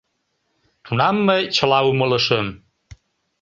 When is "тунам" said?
0.83-1.15